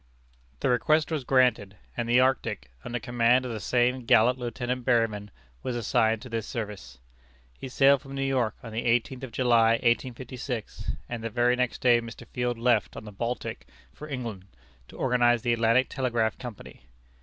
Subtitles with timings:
[0.61, 5.29] The request was granted, and the Arctic, under command of the same gallant Lieutenant Berryman,
[5.61, 6.97] was assigned to this service.
[7.59, 11.81] He sailed from New York on the eighteenth of July, 1856, and the very next
[11.81, 12.25] day Mr.
[12.25, 14.45] Field left on the Baltic for England,
[14.87, 16.87] to organize the Atlantic Telegraph Company.